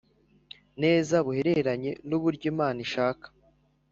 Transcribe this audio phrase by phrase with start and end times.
[0.81, 3.27] neza buhereranye n uburyo Imana ishaka